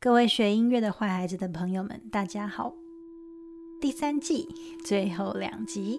[0.00, 2.76] 各位学音乐的坏孩子的朋友们，大家好！
[3.80, 4.48] 第三季
[4.84, 5.98] 最后两集，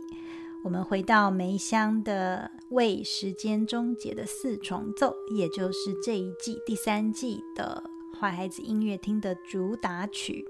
[0.63, 7.83] 我们回到梅香的《为时间终结的四重奏》，也就是这一季第三季的
[8.17, 10.45] 坏孩子音乐厅的主打曲。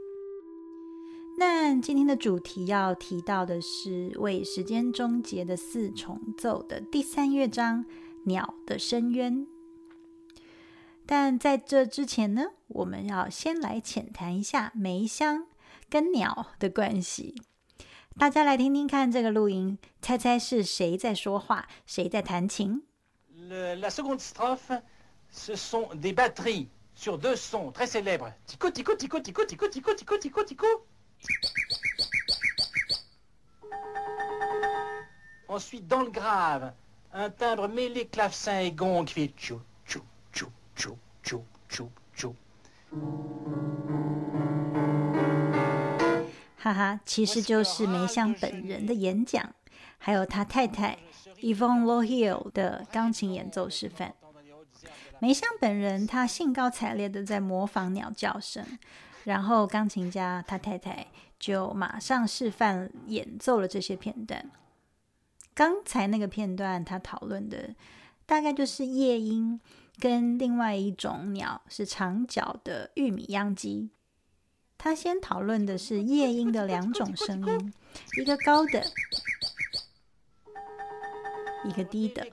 [1.36, 7.84] 那今天的主题要提到的是《为时间终结的四重奏》的第三乐章
[8.26, 9.34] 《鸟的深渊》。
[11.12, 15.48] 但在这之前呢，我们要先来浅谈一下梅香
[15.90, 17.34] 跟鸟的关系。
[18.20, 22.84] 大家来听听看这个录音，猜猜是谁在说话，谁在弹琴
[23.50, 24.84] ？La seconde strophe,
[25.32, 28.32] ce sont des batteries sur deux sons très célèbres.
[28.46, 30.68] Tico, tico, tico, tico, tico, tico, tico, tico, tico.
[35.48, 36.72] Ensuite, dans le grave,
[37.12, 39.34] un timbre mêlé clavecin et gong qui fait
[40.80, 42.34] tchou, tchou, tchou, tchou, tchou, tchou, tchou.
[46.56, 49.54] 哈哈，其实就是梅香本人的演讲，
[49.98, 50.98] 还有他太太
[51.42, 54.16] Yvonne Lohiel 的钢琴演奏示范。
[55.20, 58.66] 梅香本人他兴高采烈的在模仿鸟叫声。
[59.26, 61.06] 然后钢琴家他太太
[61.38, 64.50] 就马上示范演奏了这些片段。
[65.54, 67.76] 刚才那个片段他讨论的
[68.26, 69.60] 大概就是夜莺
[70.00, 73.90] 跟另外一种鸟是长脚的玉米秧鸡。
[74.78, 77.74] 他先讨论的是夜莺的两种声音，
[78.18, 78.82] 一个高的，
[81.66, 82.26] 一个低的。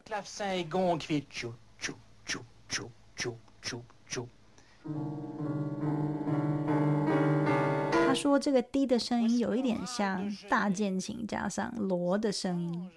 [7.90, 12.88] 他说这个低的声音有一点像大键琴加上锣的声音。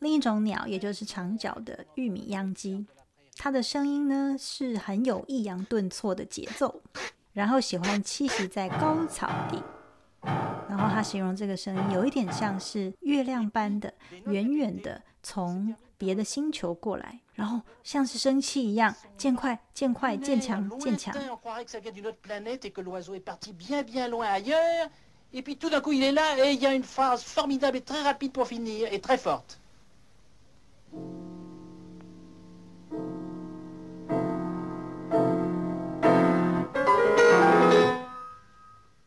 [0.00, 2.86] 另一种鸟，也就是长脚的玉米秧鸡，
[3.36, 6.82] 它的声音呢是很有抑扬顿挫的节奏，
[7.32, 9.62] 然后喜欢栖息在高草地。
[10.68, 15.74] 然后他形容这个声音有一点像是月亮般的远远的从。
[15.98, 21.10] 别的星球过来，然后像是生气一样，渐快、渐快、渐强、渐强。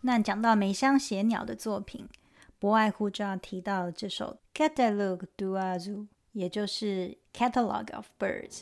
[0.02, 2.08] 那讲到梅香写鸟的作品，
[2.58, 5.96] 不外乎就要提到这首《Catalogue du Oiseau》。
[6.32, 8.62] 也就是 Catalogue of Birds，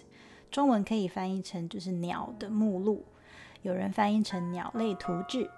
[0.50, 3.06] 中文可以翻译成就是鸟的目录，
[3.62, 5.52] 有人翻译成鸟类图志。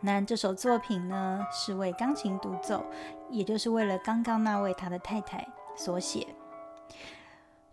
[0.00, 2.82] 那这首作品呢，是为钢琴独奏，
[3.30, 5.46] 也就是为了刚刚那位他的太太
[5.76, 6.26] 所写。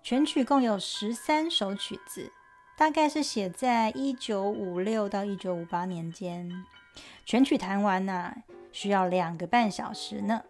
[0.04, 2.30] 全曲共有十三首曲子，
[2.78, 6.52] 大概是写在一九五六到一九五八年间。
[7.26, 8.36] 全曲弹完呢，
[8.72, 10.42] 需要两个半小时呢。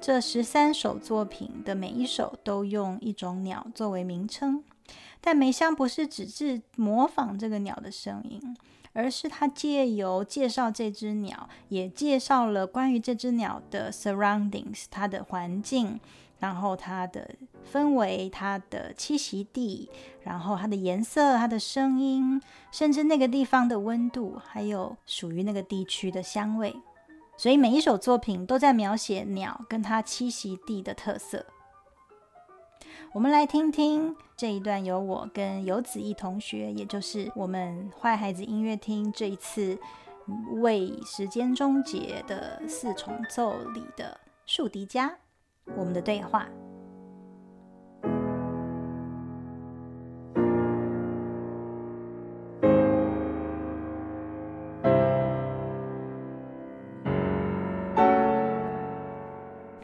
[0.00, 4.62] 这十三首作品的每一首都用一种鸟作为名称，
[5.20, 8.56] 但梅香不是只是模仿这个鸟的声音，
[8.92, 15.98] 而是他借由介绍这只鸟，也介绍了关于这只鸟的 surroundings，它的环境，
[16.38, 17.34] 然后它的
[17.72, 19.90] 氛围，它的栖息地，
[20.22, 26.74] 然后它的颜色，它的声音，甚至那个地方的温度，还有属于那个地区的香味。
[27.38, 31.44] 所以每一首作品都在描写鸟跟它栖息地的特色。
[33.12, 39.78] 我们来听听这一段，由我跟游子怡同学，也就是我们坏孩子音乐厅这一次
[40.60, 45.16] 为时间终结的四重奏里的竖笛家，
[45.74, 46.46] 我们的对话。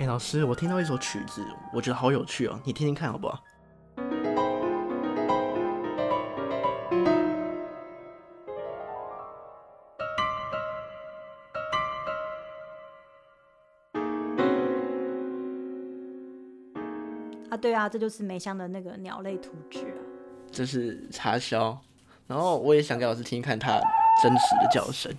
[0.05, 1.43] 老师，我听到一首曲子，
[1.73, 3.43] 我觉得好有趣哦，你听听看好不好？
[17.83, 19.99] 啊，这就是梅香的那个鸟类图纸啊。
[20.53, 21.77] 这是插销，
[22.29, 23.81] 然后我也想给老师听一看它
[24.23, 25.13] 真实的叫声。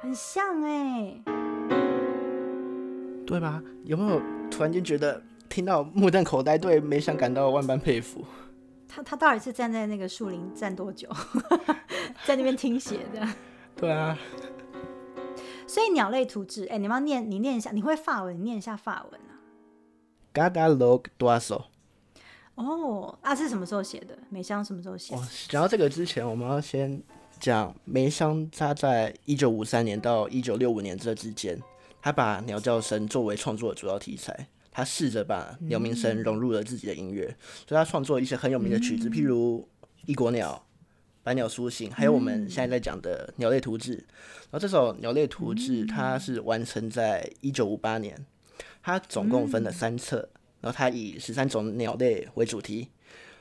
[0.00, 1.20] 很像哎
[3.26, 3.60] 对吧？
[3.84, 5.20] 有没有突然间觉得
[5.50, 8.24] 听到目瞪口呆，对梅香感到万般佩服？
[8.88, 11.08] 他他到底是站在那个树林站多久，
[12.24, 13.28] 在那边听写的？
[13.76, 14.16] 对啊，
[15.66, 19.34] 所以鸟类图志，哎、你们要念，你念一下，你会法文，你念一下法文啊。
[20.32, 21.64] Gada log d o s o
[22.54, 24.16] 哦，啊，是什么时候写的？
[24.28, 25.16] 梅香什么时候写
[25.48, 27.02] 讲到这个之前，我们要先
[27.40, 31.60] 讲梅香，他在一九五三年到一九六五年这之间，
[32.00, 34.48] 他把鸟叫声作为创作的主要题材。
[34.80, 37.26] 他试着把鸟鸣声融入了自己的音乐，
[37.68, 39.68] 所以他创作了一些很有名的曲子，譬如
[40.06, 40.54] 《异国鸟》
[41.22, 43.94] 《百鸟苏醒》，还有我们现在在讲的《鸟类图志》。
[44.50, 48.24] 然后这首《鸟类图志》它是完成在一九五八年，
[48.82, 50.26] 它总共分了三册，
[50.62, 52.88] 然后它以十三种鸟类为主题，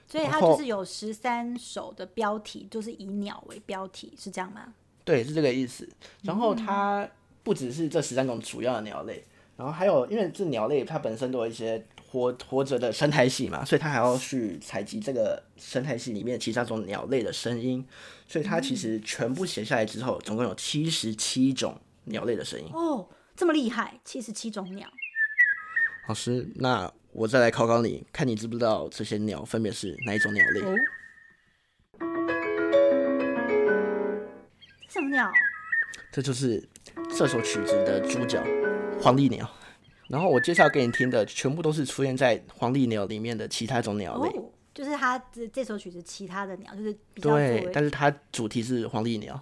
[0.06, 4.74] 所以它就是有十三首的标题，就是以鸟为标题，是这样吗？
[5.06, 5.88] 对，是这个意思。
[6.24, 7.10] 然后它
[7.44, 9.24] 不只是这十三种主要的鸟类，
[9.60, 17.86] 然后还有因为这鸟类它本身都有一些活活着的生态系嘛，所以它还要去采集这个生态系里面其他种鸟类的声音，
[18.26, 22.70] 所以它其实全部写下来之后，总共有七十七种鸟类的声音。
[22.72, 24.88] 哦，这么厉害，七十七种鸟。
[26.08, 30.62] 老师，那我再来考考你，看你知不知道这些鸟分别是哪一种鸟类？
[34.88, 35.30] 什么鸟？
[36.14, 36.64] 这就是
[37.14, 38.42] 这首曲子的主角
[39.02, 39.50] 黄鹂鸟。
[40.08, 44.30] 然后我介绍给你听的全部都是出现在黄鹂鸟里面的其他种鸟类。
[44.30, 44.44] 哦，
[44.74, 49.36] 就是它这这首曲子其他的鸟，就是比较对，但是它主题是黄鹂鸟。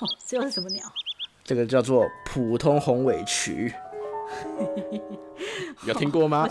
[0.00, 0.84] 哦，这又是什么鸟？
[1.44, 3.74] 这个叫做普通红尾渠，
[5.84, 6.48] 有听过吗？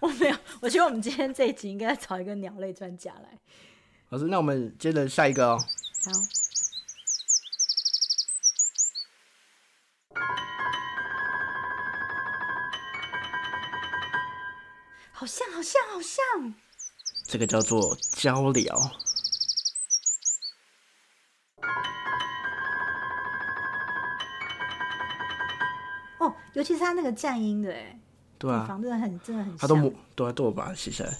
[0.00, 3.38] 我没有，我觉得我们今天这一集应该找一个鸟类专家来。
[4.10, 5.64] 老师，那我们接着下一个哦。
[15.12, 16.54] 好，好像，好像，好像。
[17.28, 18.74] 这个叫做交流。
[26.18, 27.96] 哦，尤其是它那个战音的，哎，
[28.40, 29.58] 对啊，房真的很，真的很像。
[29.58, 31.16] 它都模对啊，都有把它写下来。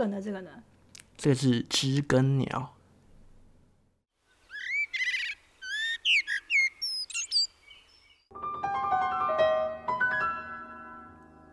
[0.00, 0.22] 个呢？
[0.22, 0.50] 这个呢？
[1.18, 2.74] 这个是知更鸟，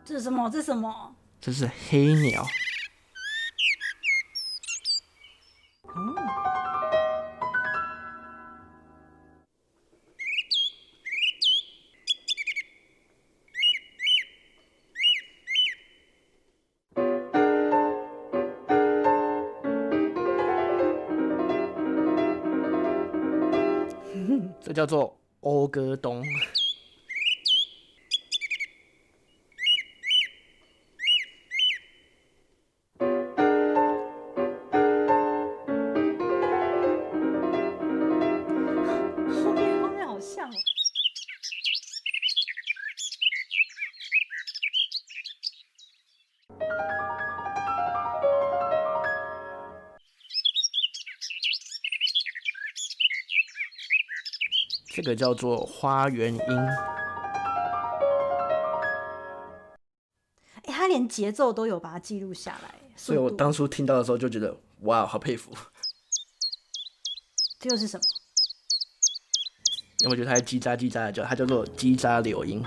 [0.05, 0.49] 这是什么？
[0.49, 1.15] 这是什么？
[1.41, 2.47] 这是黑鸟。
[24.77, 26.23] 叫做欧歌东。
[54.97, 56.41] 这个叫做花园音。
[60.63, 65.51] 哎，他连节奏都有把它记录下来，所以我当初听到的时候就觉得，哇，好佩服。
[67.61, 68.01] 这又是什么？
[69.99, 72.65] 因为我觉得它叽喳叽喳的叫，它叫做叽喳柳音。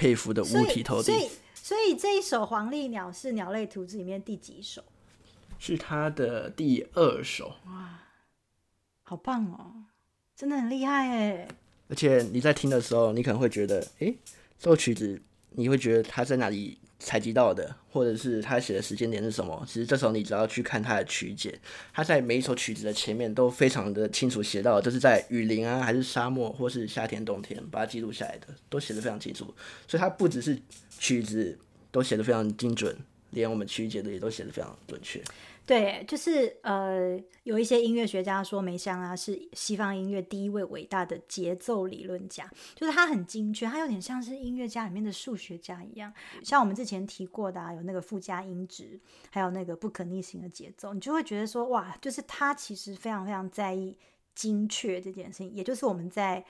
[0.00, 4.82] 佩服的五体投地，所以所以这一首《黄鹂鸟》是《鸟类图志》里面第几首？
[5.58, 7.54] 是他的第二首。
[7.66, 7.98] 哇
[9.02, 9.84] 好棒哦，
[10.34, 11.48] 真的很厉害哎！
[11.90, 14.16] 而且你在听的时候，你可能会觉得，诶，
[14.58, 19.64] 这首曲子你会觉得它在哪里采集到的，或者是他写的时间点是什么？
[19.66, 21.58] 其实这时候你只要去看他的曲解，
[21.92, 29.52] 他在每一首曲子的前面都非常的清楚写到，这是在雨林啊，还是沙漠，或是夏天、冬天，把它记录下来的，都写的非常清楚。
[29.88, 30.56] 所以他不只是
[30.98, 31.58] 曲子
[31.90, 32.94] 都写的非常精准，
[33.30, 35.22] 连我们曲解的也都写的非常准确。
[35.70, 46.12] 对，就是呃，有一些音乐学家说梅香啊是西方音乐第一位伟大的节奏理论家，就是他很精确，他有点像是音乐家里面的数学家一样。
[46.42, 48.98] 像我们之前提过的，啊，有那个附加音值，
[49.30, 53.96] 还有那个不可逆行的节奏，你就会觉得说，哇，就是他其实非常非常在意
[54.34, 56.44] 精确这件事情，也就是我们在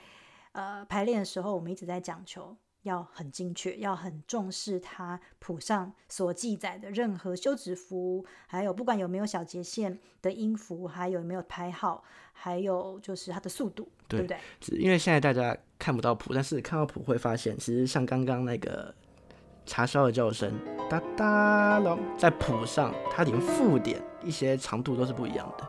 [0.53, 2.57] 呃排练的时候，我们一直在讲求。
[2.83, 14.37] 要很精确，要很重视它谱上所记载的任何休止符，还有不管有没有小节线的音符，还有没有拍号，还有就是它的速度，对不对？
[14.79, 18.93] 因为现在大家看不到谱，但是看到谱会发现，其实像刚刚那个
[19.65, 20.51] 茶烧的叫声，
[20.89, 25.67] 哒哒咯，在谱上它连附点一些长度都是不一样的。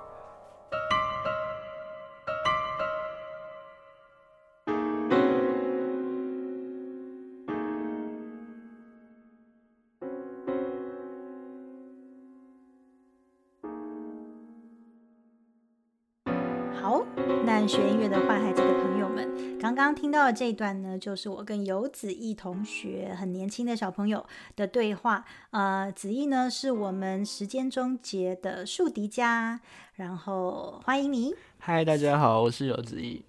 [20.02, 25.24] 听到的这一段呢，就是我跟游子毅同学，很年轻的小朋友的对话。
[25.52, 29.60] 呃，子毅呢是我们时间终结的竖笛家，
[29.94, 31.32] 然后欢迎你。
[31.60, 33.24] 嗨，大家好，我是游子毅。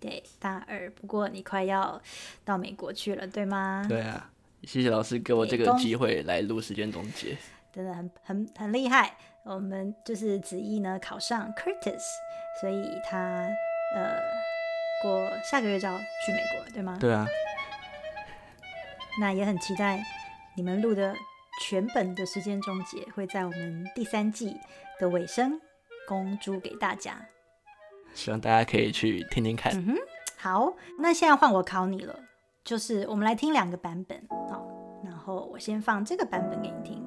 [0.00, 2.02] 对，大二，不过你快要
[2.44, 3.86] 到美国去了，对吗？
[3.88, 4.32] 对啊，
[4.64, 7.38] 谢谢老师给我这个机会来录时间终结，
[7.72, 9.16] 真的很很很厉害。
[9.44, 12.02] 我们就是子毅呢考上 Curtis。
[12.60, 13.48] 所以他
[13.94, 14.18] 呃，
[15.02, 16.96] 过下个月就要去美国了，对吗？
[16.98, 17.26] 对啊。
[19.20, 20.02] 那也很期待
[20.56, 21.14] 你们录的
[21.60, 24.56] 全本的时间终结会在我们第三季
[24.98, 25.60] 的尾声
[26.08, 27.20] 公诸给大家。
[28.14, 29.72] 希望大家可以去听听看。
[29.74, 29.96] 嗯哼，
[30.38, 32.18] 好，那现在换我考你了，
[32.64, 34.66] 就是我们来听两个版本好，
[35.04, 37.01] 然后我先放这个版本给你听。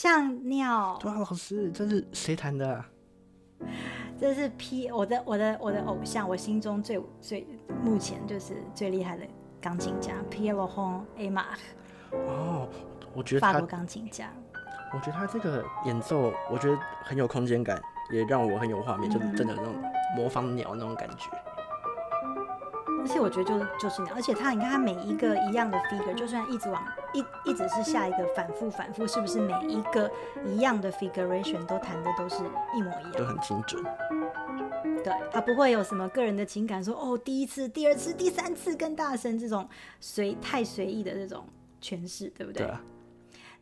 [0.00, 0.96] 像鸟。
[0.98, 2.82] 对啊，老师，这是谁弹的？
[4.18, 7.46] 这是 P 我的我的我的偶像，我心中最最
[7.84, 9.26] 目前就是最厉害的
[9.60, 11.44] 钢琴家 Pierre Hon A Mar。
[12.12, 12.66] 哦，
[13.12, 14.32] 我觉得法国钢琴家。
[14.94, 17.78] 我觉得他这个演奏，我觉得很有空间感，
[18.10, 19.74] 也让我很有画面，就是真的那种
[20.16, 21.28] 模仿鸟那种感觉。
[23.02, 26.82] 而且我觉得就就是鸟，而且他你看他每一个一样的 figure，就算一直往。
[27.12, 30.10] 一一直是下一个反复反复，是不是每一个
[30.44, 32.36] 一样的 figuration 都弹的都是
[32.76, 33.84] 一模一样，都很精准。
[35.02, 41.46] 对，他不会有什么个人的情感，说哦第一次、第二次、第三次更大声这种随太随意的这种
[41.80, 42.66] 诠释，对不对？
[42.66, 42.82] 对啊。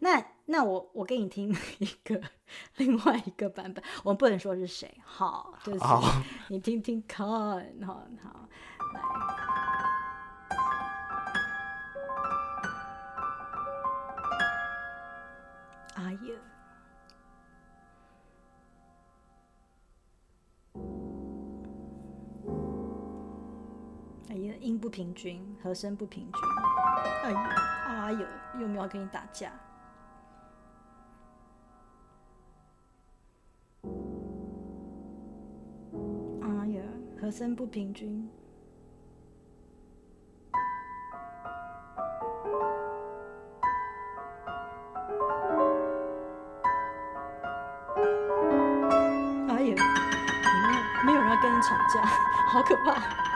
[0.00, 2.20] 那那我我给你听一个
[2.76, 5.80] 另外一个版本，我们不能说是谁，好，就是
[6.48, 8.48] 你听听看，好好
[8.94, 9.57] 来。
[24.60, 26.42] 音不平均，和声不平均。
[27.24, 27.54] 哎呀，
[27.86, 28.26] 哎呀，
[28.60, 29.50] 有没有跟你打架？
[36.42, 36.82] 哎呀，
[37.20, 38.28] 和声不平均。
[49.48, 49.74] 哎呀，
[51.04, 52.04] 没有没有人要跟你吵架，
[52.48, 53.27] 好可怕！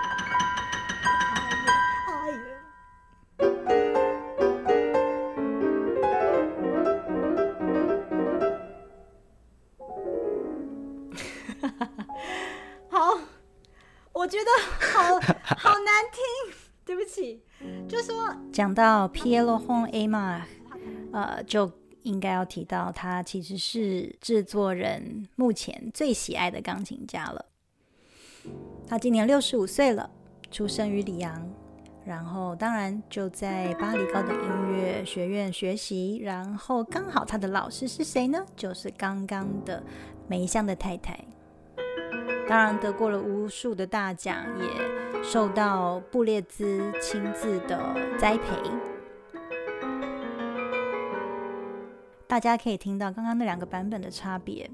[18.52, 20.06] 讲到 Pierre Hon A，
[21.12, 27.46] 呃，就应该要提到，他其实是制作人目前最喜爱的钢琴家了。
[28.86, 30.10] 他今年六十五岁了，
[30.50, 31.48] 出生于里昂，
[32.04, 36.18] 然后当然就在巴黎高等音乐学院学习。
[36.18, 38.44] 然后刚好他的老师是谁呢？
[38.54, 39.82] 就是刚刚的
[40.28, 41.18] 梅香的太太。
[42.48, 48.56] 当然得过了无数的大奖，也受到布列兹亲自的栽培。
[52.26, 54.70] 大家可以听到刚刚那两个版本的差别，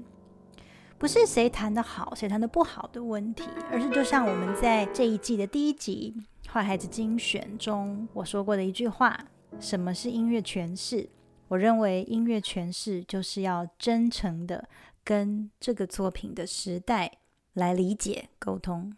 [0.97, 6.15] 不是谁弹的好，谁弹的不好的问题，而是就像我们在这一季的第一集
[6.51, 9.17] 《坏孩子精选》中我说过的一句话：
[9.59, 11.09] 什么是音乐诠释？
[11.49, 14.69] 我认为音乐诠释就是要真诚的
[15.03, 17.11] 跟这个作品的时代
[17.59, 18.95] 来理解沟通。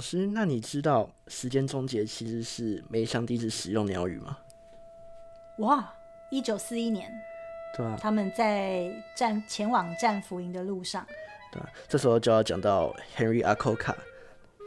[0.00, 4.38] 老师，那你知道时间终结其实是梅香第一次使用鸟语吗？
[5.58, 5.92] 哇，
[6.30, 7.12] 一九四一年，
[7.76, 11.06] 对啊，他们在战前往战俘营的路上，
[11.52, 13.94] 对啊，这时候就要讲到 Henry Acoca，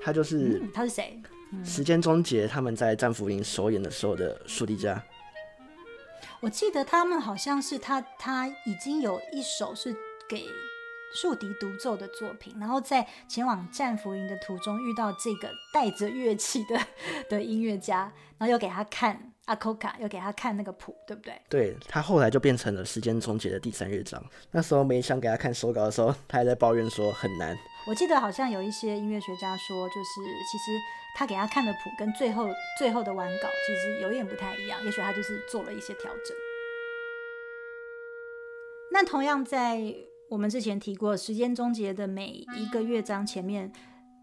[0.04, 1.20] 他就是嗯，他是谁？
[1.66, 5.04] 时间终结他们在战俘营首演的时候的竖笛家。
[6.42, 9.96] 我记得他们好像是他，他已经有一首是
[10.30, 10.46] 给
[11.14, 16.80] 竖笛独奏的作品，然后在前往战俘营的途中遇到这个带着乐器的
[17.30, 21.40] 的音乐家，然后又给他看阿科卡，又给他看那个谱，对不对？
[21.50, 24.24] 对他后来就变成了时间终结的第三乐章。
[24.52, 27.56] 那时候梅香给他看手稿的时候，他还在抱怨说很难。
[27.86, 30.80] 我记得好像有一些音乐学家说，就是其实
[31.16, 32.48] 他给他看的谱跟最后
[32.80, 36.36] 最后的完稿其实有点不太一样，也许他就是做了一些调整。
[38.92, 39.82] 那同样在
[40.34, 43.72] 我们之前提过，时间终结的每一个乐章前面，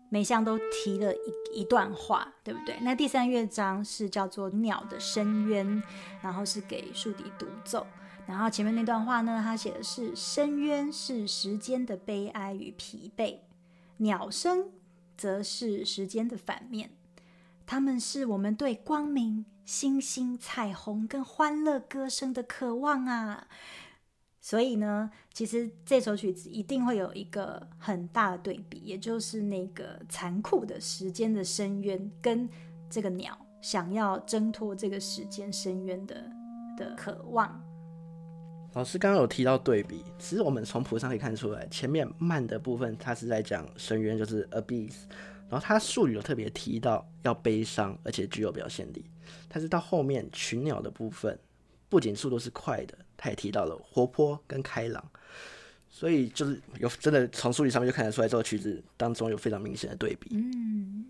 [0.08, 2.76] 每项都提了一一段话，对不对？
[2.82, 5.80] 那第三乐章是叫做鸟的深渊，
[6.20, 7.86] 然后是给竖笛独奏。
[8.26, 13.36] 然后前面那段话呢，他写的是深渊是时间的悲哀与疲惫。
[13.98, 14.68] 鸟声
[15.16, 16.90] 则是时间的反面，
[17.64, 23.46] 它们是我们对光明、星星、彩虹跟欢乐歌声的渴望啊！
[24.40, 32.48] 所以呢，其实这首曲子一定会有一个很大的对比，也就是那个残酷的时间的深渊，跟
[32.88, 36.16] 这个鸟想要挣脱这个时间深渊的
[36.76, 37.62] 的渴望。
[38.72, 45.02] 老师刚刚有提到对比，其实我们从谱上可以看出来，前面慢的部分它是在讲深渊，就是 abyss，
[45.48, 49.04] 然后它术语有特别提到要悲伤，而且具有表现力。
[49.48, 51.38] 但是到后面群鸟的部分，
[51.88, 55.04] 不仅速度是快的，它也提到了活泼跟开朗，
[55.90, 60.30] 所以就是有真的从数据上面就看得出来，这首曲子当中有非常明显的对比。
[60.32, 61.04] 嗯，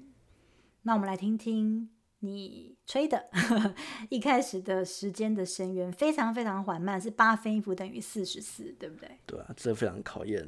[0.83, 1.89] 那我们来听听。
[2.23, 3.31] 你吹的
[4.11, 9.11] 一开始的时间的深渊非常非常缓慢，是八分音符等于四十四，对不对？
[9.25, 10.47] 对啊，这非常考验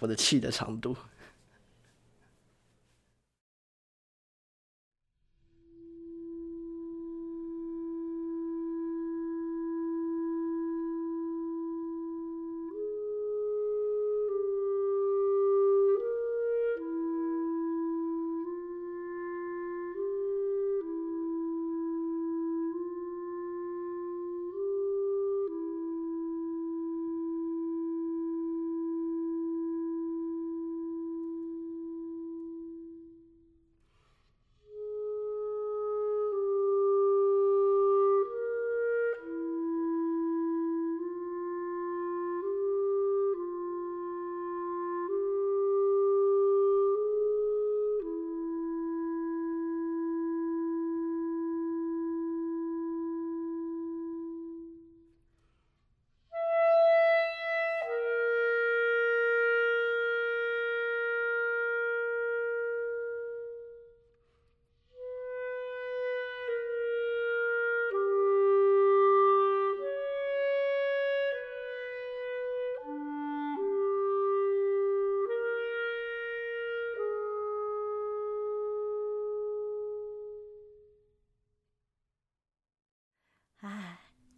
[0.00, 0.96] 我的气的长度。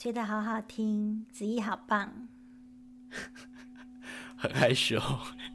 [0.02, 2.26] 吹的好好听，子怡好棒。
[4.36, 4.98] 很害羞。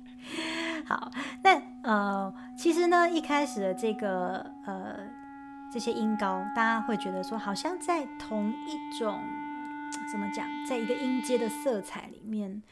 [0.87, 1.11] 好，
[1.43, 4.99] 那呃，其实呢，一开始的这个呃
[5.69, 9.19] 这些音高，大家会觉得说，好像在同一种
[10.09, 12.63] 怎么讲，在一个音阶的色彩里面，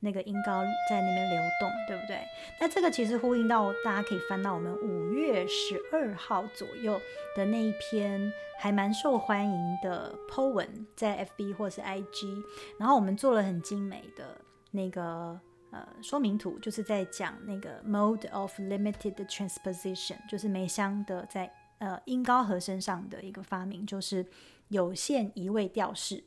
[0.00, 2.22] 那个音高在那边流动，对不对？
[2.62, 6.92] 那这个其实呼应到，大家可以翻到我们五月十二号左右
[7.34, 12.40] 的那一篇还蛮受欢迎的 po 文，在 FB 或是 IG，
[12.78, 15.40] 然后我们做了很精美的那个。
[15.72, 24.24] 呃，说明图就是在讲那个 mode of limited transposition，就是梅香的在呃音高和声上的一个发明，就是
[24.68, 26.22] 有限移位调式。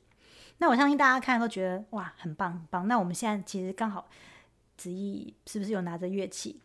[0.58, 2.88] 那我相信大家看都觉得哇，很棒很棒。
[2.88, 4.10] 那我们现在其实刚好
[4.78, 6.62] 子毅是不是有拿着乐器？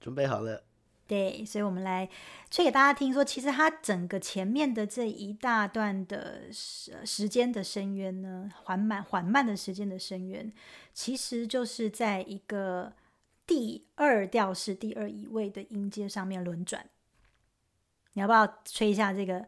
[0.00, 0.64] 准备好了。
[1.06, 2.08] 对，所以我们来
[2.50, 10.50] 吹给大家听，说其实它整个前面的这一大段的时时间的深渊呢，缓慢缓慢的时间的深渊，
[10.94, 12.94] 其实就是在一个
[13.46, 16.88] 第二调式第二移位的音阶上面轮转。
[18.14, 19.46] 你要不要吹一下这个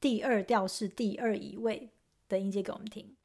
[0.00, 1.88] 第二调式第二移位
[2.28, 3.16] 的音阶给我们听？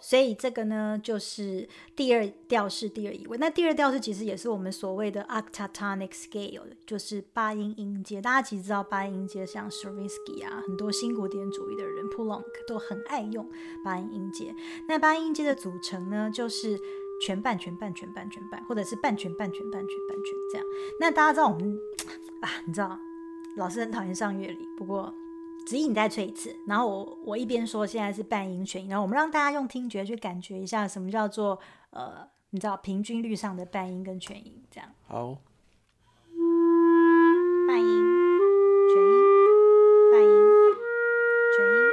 [0.00, 3.36] 所以这个呢，就是第二调式第二移位。
[3.38, 8.20] 那第二调式其实也是我们所谓的 octatonic scale，就是八音音阶。
[8.20, 13.48] 大家其实知道八音音阶，像 Stravinsky 啊，很多新古典主义的人 p u l o n k 都很爱用
[13.84, 14.54] 八音音阶。
[14.88, 16.78] 那八音阶的组成呢，就是
[17.20, 20.66] 全半、全半、全半、全半，或者是半全半、全半、全半、全这样。
[21.00, 21.78] 那大家知道我们
[22.42, 22.98] 啊，你知道
[23.56, 25.14] 老师很讨厌上乐理，不过。
[25.66, 31.58] 子怡，你再吹一次，然后我我一边说现在是半音全音，然后我们让大家用听觉去感觉一下什么叫做
[31.90, 34.88] 呃，你知道平均律上的半音跟全音这样。
[35.08, 35.36] 好。
[37.66, 37.86] 半音，
[38.88, 39.12] 全音，
[40.12, 40.28] 半音，
[41.56, 41.90] 全音，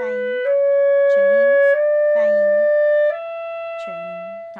[0.00, 0.18] 半音，
[1.14, 1.32] 全音，
[2.16, 2.34] 半音，
[3.84, 4.00] 全音。
[4.56, 4.58] 好，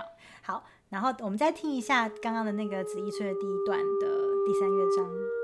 [0.54, 4.06] 好，然后我们再听一下刚刚的那个子怡吹的第一段的
[4.46, 5.39] 第三乐章。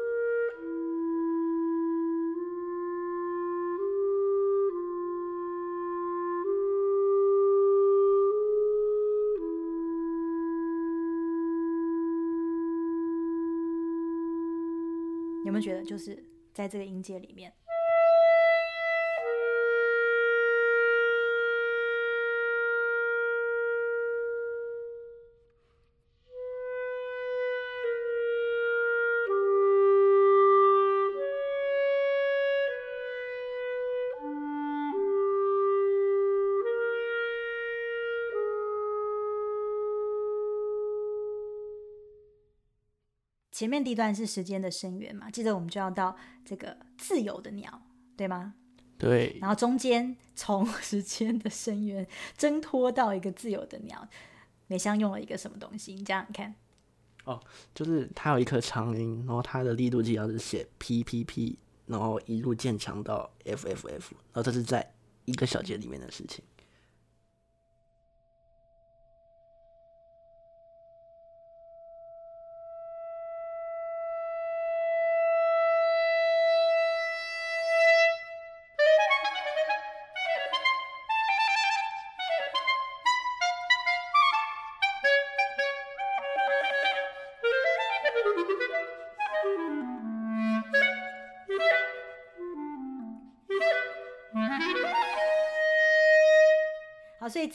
[15.56, 17.52] 我觉得，就是在这个音阶里面？
[43.56, 46.14] 前面第一段是时间的深渊嘛，接着我们就要到
[46.44, 47.80] 这个自由的鸟，
[48.14, 48.52] 对吗？
[48.98, 49.38] 对。
[49.40, 54.06] 然后中间从 时间的深渊挣脱到一个自由的鸟，
[54.66, 55.94] 美香用了一个什么东西？
[55.94, 56.54] 你这样看。
[57.24, 57.42] 哦，
[57.74, 64.92] 就是它有一颗长音，然后它的力度记号是写 P P P，然后一路渐强到 F F F，然后这是在
[65.24, 66.44] 一个小节里面的事情。
[66.44, 66.55] 所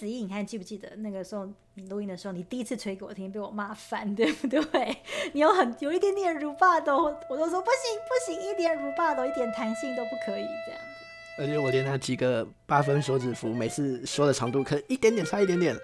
[0.02, 4.98] 子怡，你看记不记得那个时候你录音的时候，你第一次吹给我听，被我骂翻，对不对？
[5.32, 11.38] 你有很有一点点乳霸都，我都说不行不行，一点乳霸都一点弹性都不可以这样子。
[11.38, 15.78] 而且我连那几个八分手指符，每次说的长度可一点点差一点点，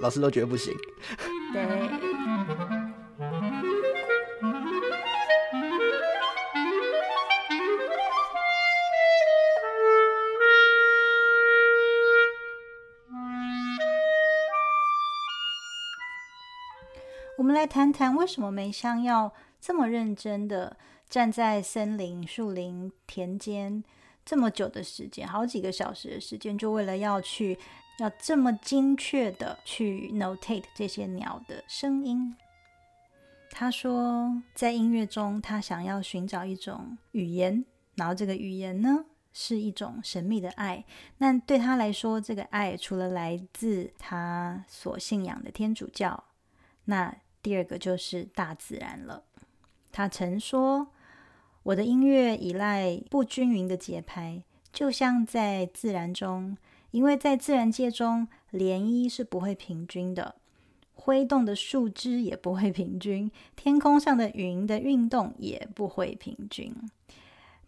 [0.00, 0.74] 老师都觉得不行。
[1.54, 2.11] 对。
[17.62, 20.76] 来谈谈为什么梅香要这么认真的
[21.08, 23.84] 站在森林、树林、田间
[24.24, 27.56] 这么久的时间，好几个小时的时间，就为了要去
[28.00, 32.34] 要这么精确的去 notate 这些鸟的声音。
[33.52, 40.84] 他说，在音乐中，他想要寻找一种语言，然后这个语言呢，是一种神秘的爱。
[41.18, 46.24] 那对他来说，这个爱除了来自他所信仰的天主教，
[46.86, 49.24] 那第二个就是大自然了。
[49.90, 50.88] 他曾说
[51.64, 56.56] ：“我的音乐依赖不均匀的节拍，就像在自然中，
[56.92, 60.36] 因为在自然界中，涟漪是不会平均的。”
[60.94, 66.72] 挥动的树枝也不会平均，天空上的云的运动也不会平均。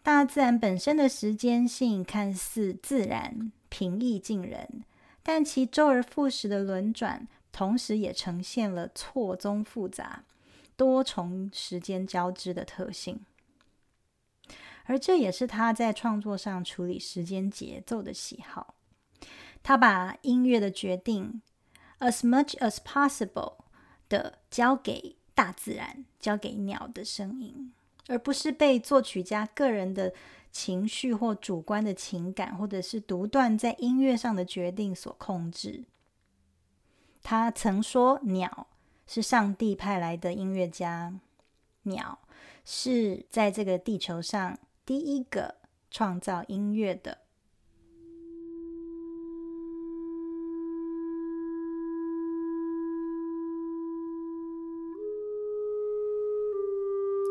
[0.05, 4.85] 大自然本身的时间性看似自然、平易近人，
[5.25, 10.25] 但其周而复始的轮转，同时也呈现了错综复杂、
[10.77, 13.25] 多重时间交织的特性。
[14.87, 18.75] 而这也是他在创作上处理时间节奏的喜好。
[19.63, 21.41] 他把音乐的决定。
[22.01, 23.55] As much as possible
[24.11, 27.73] 的交给大自然，交给鸟的声音，
[28.09, 30.13] 而不是被作曲家个人的
[30.51, 35.85] 情绪或主观的情感，或者是独断在音乐上的决定所控制。
[37.27, 38.67] 他曾说：“鸟
[39.07, 41.15] 是上帝派来的音乐家，
[41.85, 42.19] 鸟
[42.67, 45.55] 是在这个地球上第一个
[45.91, 47.21] 创造音乐的。”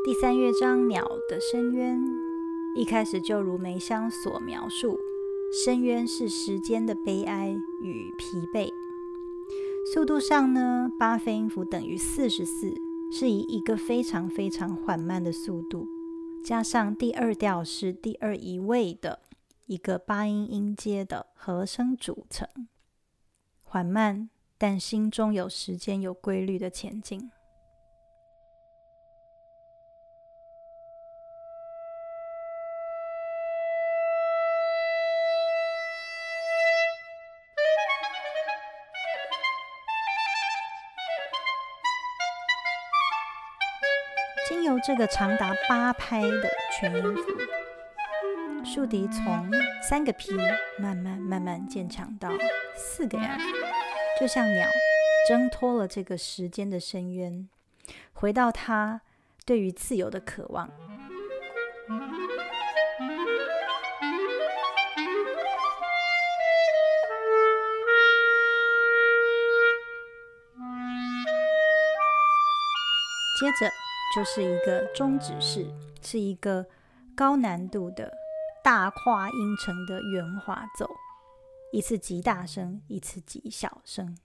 [0.03, 2.03] 第三乐章，鸟的深渊，
[2.75, 4.97] 一开始就如梅香所描述，
[5.63, 8.72] 深渊是时间的悲哀与疲惫。
[9.93, 12.73] 速度上呢，八分音符等于四十四，
[13.11, 15.85] 是以一个非常非常缓慢的速度，
[16.43, 19.19] 加上第二调是第二一位的
[19.67, 22.49] 一个八音音阶的和声组成，
[23.61, 27.29] 缓慢，但心中有时间、有规律的前进。
[44.53, 47.23] 经由这个长达八拍的全音符，
[48.63, 49.49] 竖笛从
[49.81, 50.31] 三个 P
[50.77, 52.29] 慢慢慢慢渐强到
[52.75, 53.41] 四个 F，
[54.21, 54.69] 就像鸟
[55.27, 57.49] 挣脱了这个时间的深渊，
[58.13, 59.01] 回到它
[59.43, 60.69] 对于自由的渴望。
[73.39, 73.73] 接着。
[74.15, 75.67] 就是一个中指式，
[76.01, 76.65] 是一个
[77.15, 78.11] 高难度的
[78.63, 80.87] 大跨音程的圆滑奏，
[81.71, 84.15] 一次极大声，一次极小声。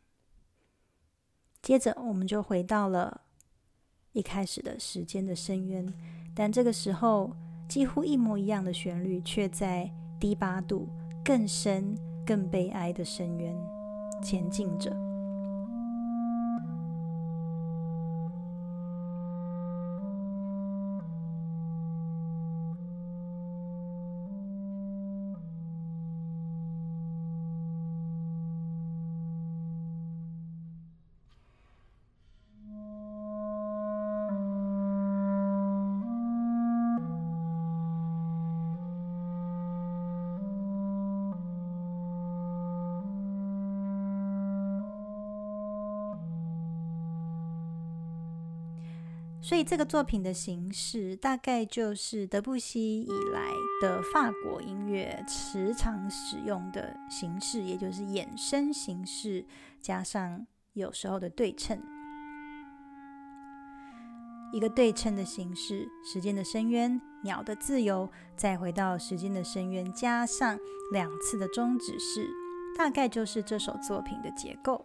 [1.63, 3.23] 接着我们就回到了
[4.13, 5.93] 一开始的时间的深渊，
[6.35, 7.35] 但这个时候
[7.69, 10.89] 几乎一模一样的旋律，却在低八度
[11.25, 11.95] 更深、
[12.27, 13.57] 更悲哀的深渊
[14.23, 15.08] 前进着。
[49.49, 59.47] 所以这个作品的形式大概就是德布西以来的法国音乐时常使用的形式，也就是衍生形式
[59.81, 61.83] 加上有时候的对称，
[64.53, 68.07] 一个对称的形式，时间的深渊，鸟的自由，
[68.37, 70.59] 再回到时间的深渊，加上
[70.93, 72.29] 两次的终止式，
[72.77, 74.85] 大概就是这首作品的结构。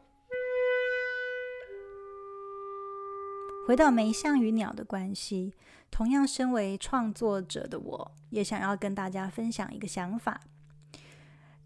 [3.65, 5.53] 回到梅香与鸟的关系，
[5.89, 10.41] 同样身为创作者的我，也想要跟大家分享一个想法。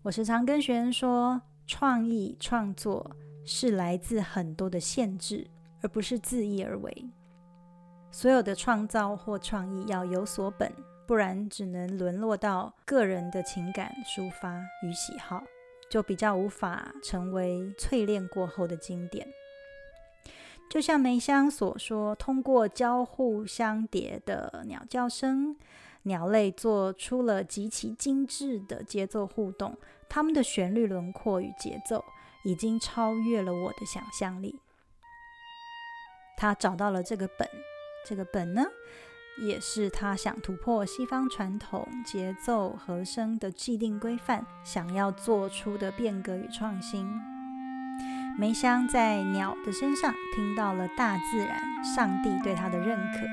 [0.04, 5.48] 我时常跟学员说，创意创作是来自很多的限制，
[5.82, 7.10] 而不是自意而为。
[8.12, 10.72] 所有的创造或创意要有所本，
[11.08, 15.44] 不然只能沦落到个人的情感抒发与喜好，
[15.90, 19.28] 就比较无法成为淬炼过后的经典。
[20.70, 25.56] 就像梅香所说，通过交互相叠的鸟叫声，
[26.04, 29.78] 鸟类做出了极其精致的节奏互动。
[30.10, 32.04] 它们的旋律轮廓与节奏
[32.44, 34.60] 已经超越了我的想象力。
[36.38, 37.50] 他找到了这个本，
[38.06, 38.64] 这个本呢，
[39.40, 47.37] 也是他想突破西方传统节奏和声的既定规范，想要做出的变革与创新。
[48.39, 53.28] 梅香在鸟的身上听到了大自然、上帝对他的认可。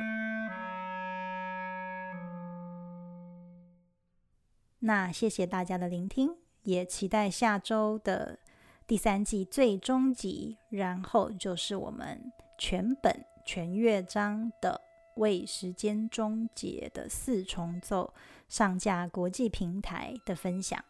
[4.78, 8.38] 那谢谢大家的聆听，也期待下周的
[8.86, 14.80] 第三季最终集，然后就是我们全本全乐章的。
[15.16, 18.12] 为时间终结的四重奏
[18.48, 20.84] 上架国际平台的分享。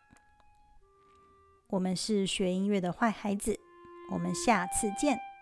[1.67, 3.61] 我们是学音乐的坏孩子，
[4.11, 5.34] 我们下次见。